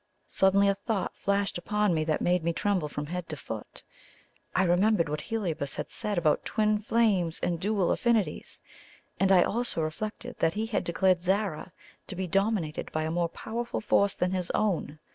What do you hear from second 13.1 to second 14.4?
more powerful force than